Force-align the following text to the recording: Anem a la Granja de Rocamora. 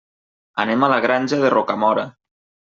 Anem 0.63 0.85
a 0.87 0.89
la 0.95 0.99
Granja 1.05 1.41
de 1.45 1.53
Rocamora. 1.57 2.09